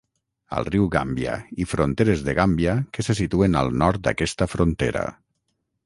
[0.59, 5.07] Al riu Gàmbia i fronteres de Gàmbia que se situen al nord d'aquesta frontera.